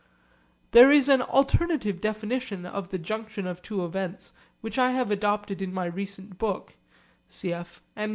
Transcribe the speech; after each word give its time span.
There 0.71 0.91
is 0.91 1.07
an 1.09 1.21
alternative 1.21 2.01
definition 2.01 2.65
of 2.65 2.89
the 2.89 2.97
junction 2.97 3.45
of 3.45 3.61
two 3.61 3.85
events 3.85 4.33
which 4.61 4.79
I 4.79 4.93
have 4.93 5.11
adopted 5.11 5.61
in 5.61 5.71
my 5.71 5.85
recent 5.85 6.39
book. 6.39 6.75